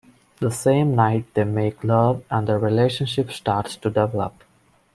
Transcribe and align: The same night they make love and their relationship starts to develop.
The 0.39 0.49
same 0.49 0.95
night 0.95 1.31
they 1.35 1.43
make 1.43 1.83
love 1.83 2.23
and 2.31 2.47
their 2.47 2.57
relationship 2.57 3.31
starts 3.31 3.75
to 3.75 3.91
develop. 3.91 4.43